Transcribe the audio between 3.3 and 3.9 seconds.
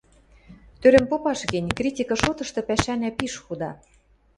худа.